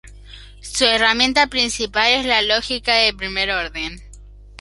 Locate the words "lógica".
2.41-2.95